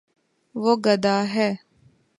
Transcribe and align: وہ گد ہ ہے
وہ 0.55 0.73
گد 0.85 1.05
ہ 1.05 1.17
ہے 1.33 1.49